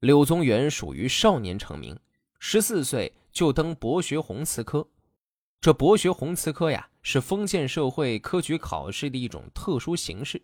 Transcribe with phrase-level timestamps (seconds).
[0.00, 1.98] 柳宗元属于少年成名，
[2.38, 4.86] 十四岁就登博学鸿词科。
[5.58, 10.40] 这博学鸿词科呀，是封建社会科举考试的一种特殊形式，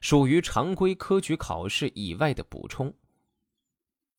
[0.00, 2.94] 属于常规科举考试以外的补充。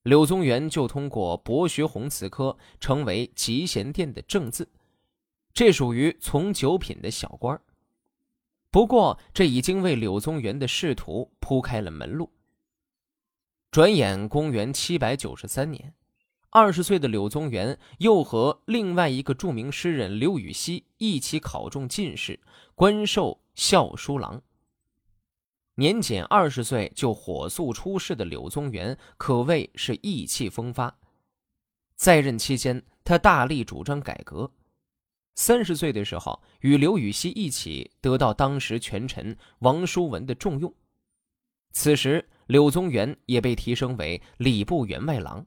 [0.04, 4.70] 柳宗元就通过博学鸿词科成为集贤殿的正字，
[5.54, 7.59] 这属于从九品的小官
[8.70, 12.29] 不过，这已经为柳宗元的仕途铺开了门路。
[13.73, 15.95] 转眼公元七百九十三年，
[16.51, 22.39] 二十岁的柳宗元又和另外一个著名诗人刘禹锡一起考中进士，
[22.75, 24.39] 官授校书郎。
[25.73, 30.95] 年仅二十岁就火速出仕的柳宗元，可谓是意气风发。
[31.95, 34.52] 在任期间，他大力主张改革。
[35.33, 40.72] 三十岁的时候，与刘禹锡一起得到当时权臣王叔文的重用。
[41.72, 45.45] 此时，柳宗元也被提升为礼部员外郎，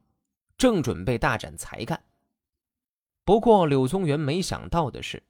[0.56, 2.02] 正准备大展才干。
[3.24, 5.22] 不过，柳宗元没想到的是，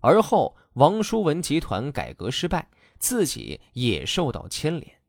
[0.00, 5.00] 而后王叔文集团改革失败，自己也受到牵连。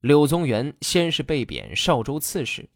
[0.00, 2.68] 柳宗元先是被贬邵州刺史，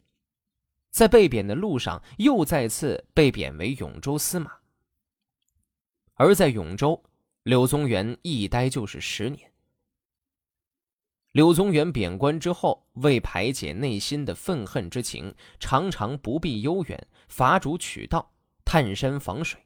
[0.91, 4.52] 在被贬的路上，又再次被贬为永州司马。
[6.14, 7.02] 而在永州，
[7.42, 9.52] 柳宗元一待就是十年。
[11.37, 18.33] 柳宗元贬官之后，为排解内心的愤恨之情，常常不避悠远，伐竹取道，
[18.65, 19.61] 探山访水。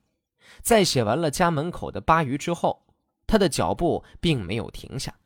[0.63, 2.85] 在写完了家门口的巴鱼之后，
[3.25, 5.17] 他的脚步并没有停下，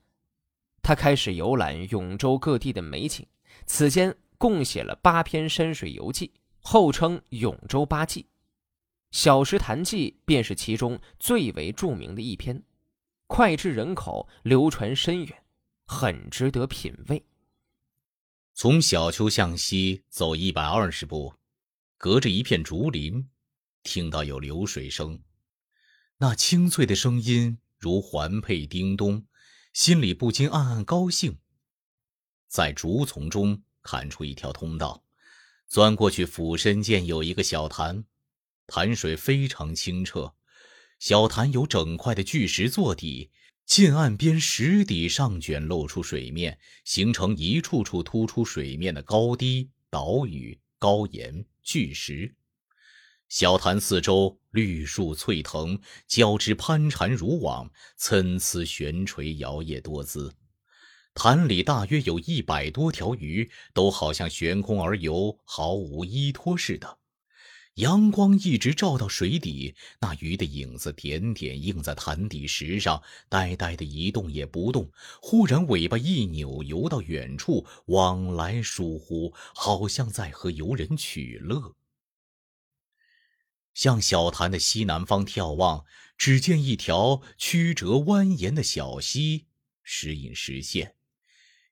[0.82, 3.26] 他开始游览永州各地的美景。
[3.64, 8.20] 此间共写了八篇山水游记，后称《永州八记》。
[9.10, 12.62] 《小石潭记》便是其中最为著名的一篇，
[13.28, 15.43] 脍炙人口，流传深远，
[15.84, 17.24] 很值得品味。
[18.54, 21.34] 从小丘向西走一百二十步，
[21.98, 23.28] 隔着一片竹林，
[23.82, 25.22] 听到有流水声，
[26.18, 29.26] 那清脆的声音如环佩叮咚，
[29.72, 31.38] 心里不禁暗暗高兴。
[32.46, 35.04] 在竹丛中看出一条通道，
[35.66, 38.04] 钻过去，俯身见有一个小潭。
[38.66, 40.36] 潭水非常清澈，
[40.98, 43.30] 小潭有整块的巨石做底，
[43.66, 52.34] 近岸边石底上卷露出水面，形成一处处突出水面的高低岛屿、高岩、巨石。
[53.28, 60.32] 小潭四周绿树翠藤交织攀缠如网，参差悬垂，摇曳多姿。
[61.14, 66.98] 潭里大约有一百多条鱼，都好像悬空而游，毫无依托似的。
[67.74, 74.92] 阳光一直照到水底，那鱼的影子点点映在潭底石上，呆呆的一动也不动。
[75.20, 81.74] 忽然尾巴一扭，游到远处，往来疏忽，好像在和游人取乐。
[83.74, 85.84] 向小潭的西南方眺望，
[86.16, 89.46] 只见一条曲折蜿蜒的小溪，
[89.82, 90.94] 时隐时现。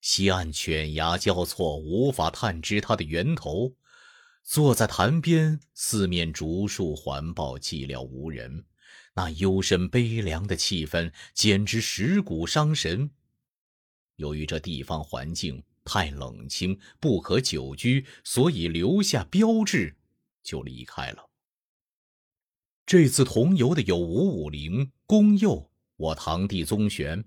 [0.00, 3.76] 溪岸犬牙交错，无法探知它的源头。
[4.42, 8.66] 坐在潭边，四面竹树环抱，寂寥无人。
[9.14, 13.10] 那幽深悲凉的气氛，简直蚀骨伤神。
[14.16, 19.97] 由于这地方环境太冷清，不可久居，所以留下标志，
[20.42, 21.31] 就离开了。
[22.84, 27.25] 这次同游的有吴武陵、龚佑，我堂弟宗玄，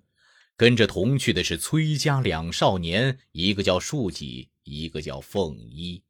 [0.55, 6.03] 跟着同去的是崔家两少年，一个叫树己，一个叫凤一。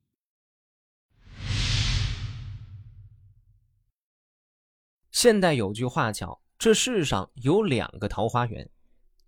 [5.25, 8.69] 现代有句话叫：“这世上有两个桃花源，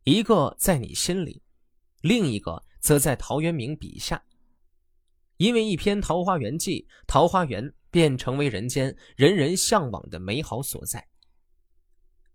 [0.03, 1.41] 一个在你心里，
[2.01, 4.23] 另一个则在陶渊明笔下。”
[5.37, 11.03] 因为一篇《桃花源记》，桃花源便成为人间人人向往的美好所在。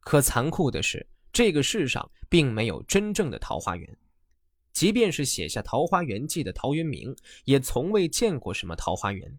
[0.00, 3.96] 可残酷的是，这个世上并没有真正的桃花源，
[4.72, 9.38] 即便是写下《桃花源记》的陶渊明，也从未见过什么桃花源。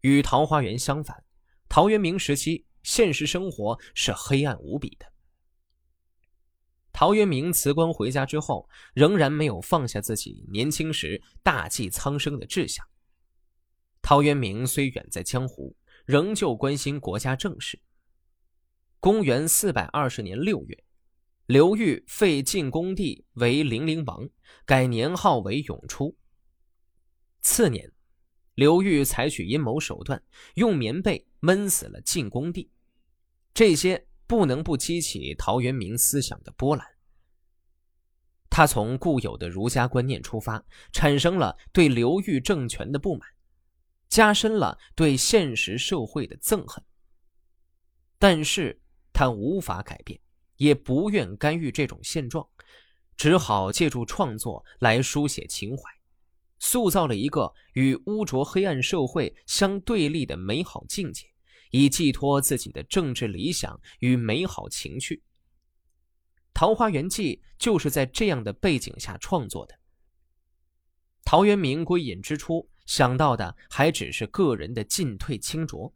[0.00, 1.22] 与桃花源相反，
[1.68, 2.66] 陶渊明时期。
[2.82, 5.06] 现实生活是黑暗无比的。
[6.92, 12.86] 陶渊明辞官回家之后，仍然没有放下自己年轻时大济苍生的志向。
[14.02, 17.80] 陶渊明虽远在江湖，仍旧关心国家政事。
[18.98, 20.84] 公元四百二十年六月，
[21.46, 24.28] 刘裕废晋恭帝为零陵王，
[24.66, 26.16] 改年号为永初。
[27.40, 27.92] 次年。
[28.60, 30.22] 刘裕采取阴谋手段，
[30.56, 32.70] 用棉被闷死了晋恭帝，
[33.54, 36.86] 这些不能不激起陶渊明思想的波澜。
[38.50, 40.62] 他他从固有的儒家观念出发，
[40.92, 43.26] 产生了对刘裕政权的不满，
[44.10, 46.84] 加深了对现实社会的憎恨。
[48.18, 48.78] 但是
[49.14, 50.20] 他无法改变，
[50.56, 52.46] 也不愿干预这种现状，
[53.16, 55.82] 只好借助创作来书写情怀，
[56.60, 61.26] 塑造了一个与污浊黑暗社会相对立的美好境界，
[61.72, 65.16] 以寄托自己的政治理想与美好情绪。
[66.52, 69.74] 《桃花源记》就是在这样的背景下创作的。
[71.24, 75.92] 陶渊明归隐之初想到的还只是个人的进退清浊，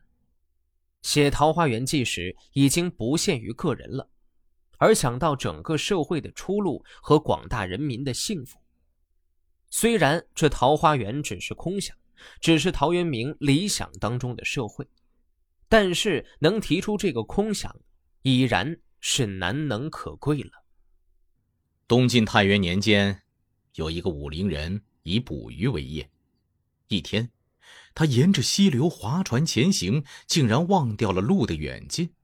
[1.03, 4.09] 写《桃花源记》时已经不限于个人了，
[4.79, 8.59] 而想到整个社会的出路和广大人民的幸福。
[9.77, 11.97] 虽然这桃花源只是空想，
[12.41, 14.87] 只是陶渊明理想当中的社会，
[15.69, 17.75] 但是能提出这个空想，
[18.23, 18.79] 已然。
[19.07, 20.65] 是难能可贵了。
[21.87, 23.21] 东晋太元年间，
[23.75, 26.09] 有一个武陵人以捕鱼为业。
[26.89, 27.31] 一天，
[27.95, 32.15] 他沿着溪流划船前行，竟然忘掉了路的远近。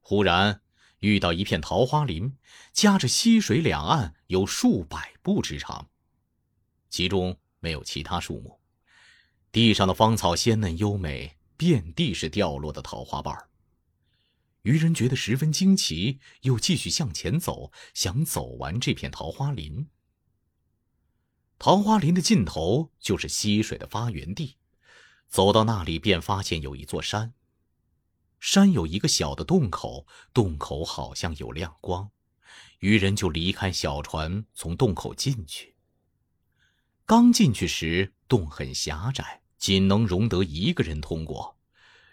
[0.00, 0.60] 忽然
[1.00, 2.36] 遇到一片桃花林，
[2.72, 5.88] 夹着溪水两岸有数百步之长，
[6.88, 8.60] 其中没有其他树木，
[9.52, 13.48] 地上的芳草鲜嫩优美，遍地是掉落的桃花瓣儿。
[14.62, 19.88] 渔人觉得十分惊奇，又继续向前走，想走完这片桃花林。
[21.58, 24.56] 桃花林的尽头就是溪水的发源地，
[25.28, 27.32] 走到那里便发现有一座山。
[28.40, 32.10] 山有一个小的洞口，洞口好像有亮光，
[32.80, 35.75] 渔人就离开小船，从洞口进去。
[37.08, 41.56] 刚进去时，洞很狭窄，仅能容得一个人通过。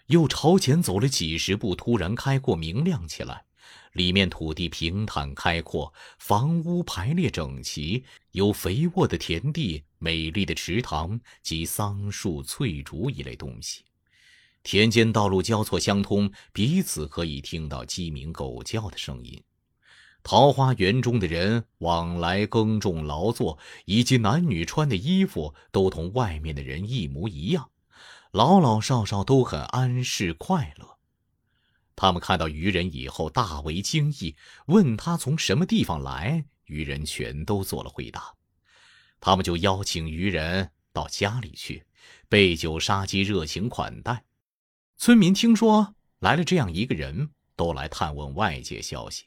[0.06, 3.44] 又朝前走了几十步，突然开阔明亮起来，
[3.94, 13.82] 里面土地平坦开阔，房屋排列整齐，有肥沃的田地、美丽的池塘及桑树、翠竹一类东西。
[14.62, 19.42] 田间道路交错相通，彼此可以听到鸡鸣狗叫的声音。
[20.24, 27.68] 桃花源中的人往来耕种劳作，以及男女穿的衣服都同外面的人一模一样。
[28.32, 30.96] 老老少少都很安适快乐。
[31.94, 34.34] 他们看到渔人以后大为惊异，
[34.66, 38.34] 问他从什么地方来，渔人全都做了回答。
[39.20, 41.84] 他们就邀请渔人到家里去，
[42.30, 44.24] 备酒杀鸡，热情款待。
[44.96, 49.26] 村民听说来了这样一个人，都来探问外界消息。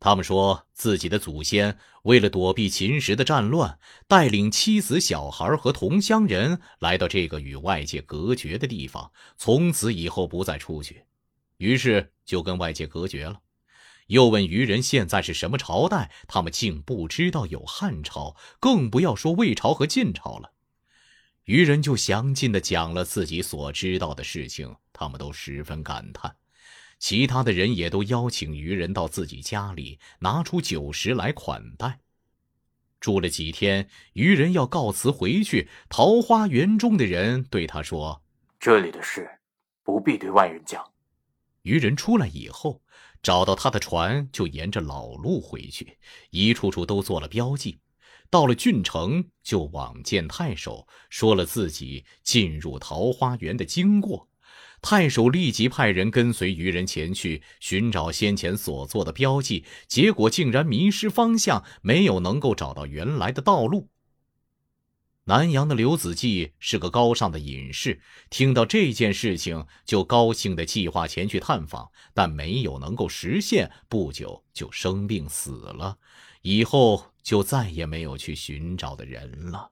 [0.00, 11.04] 他们说自己的祖先为了躲避秦时的战乱，带领妻子、小孩和同乡人来到这个与外界隔绝的地方，从此以后不再出去，
[11.58, 13.40] 于是就跟外界隔绝了。
[14.06, 20.52] 又问渔人现在是什么朝代，他们竟不知道有汉朝，更不要说魏朝和晋朝了。
[21.44, 26.34] 渔人就详尽的讲了自己所知道的事情，他们都十分感叹。
[27.00, 31.98] 其他的人也都邀请渔人到自己家里，拿出酒食来款待。
[33.00, 35.68] 住了几天，渔人要告辞回去。
[35.88, 38.22] 桃花源中的人对他说
[38.60, 39.26] ：“这里的事，
[39.82, 40.92] 不必对外人讲。”
[41.62, 42.82] 渔人出来以后，
[43.22, 45.96] 找到他的船，就沿着老路回去，
[46.28, 47.80] 一处处都做了标记。
[48.28, 54.28] 到了郡城，就往见太守，说了自己进入桃花源的经过。
[54.82, 63.88] 太守立即派人跟随渔人前去寻找先前所做的标记，结果竟然迷失方向，没有能够找到原来的道路。
[65.24, 75.98] 南阳的刘子骥是个高尚的隐士，听到这件事情，就高兴的计划前去探访，但没有能够实现，不久就生病死了，
[76.42, 79.70] 以后就再也没有去寻找的人了。